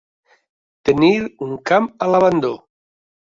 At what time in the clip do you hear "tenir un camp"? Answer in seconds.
0.89-1.91